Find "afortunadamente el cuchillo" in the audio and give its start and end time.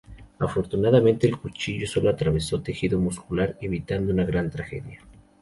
0.39-1.85